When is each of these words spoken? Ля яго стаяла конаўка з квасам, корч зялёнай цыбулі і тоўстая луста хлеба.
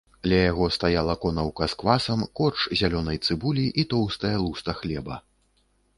Ля 0.31 0.37
яго 0.51 0.69
стаяла 0.75 1.15
конаўка 1.25 1.67
з 1.73 1.77
квасам, 1.83 2.25
корч 2.39 2.65
зялёнай 2.81 3.17
цыбулі 3.25 3.65
і 3.83 3.87
тоўстая 3.93 4.35
луста 4.45 4.69
хлеба. 4.83 5.15